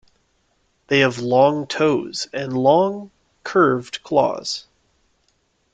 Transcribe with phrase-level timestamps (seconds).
[0.87, 3.11] They have long toes and long,
[3.43, 4.65] curved claws.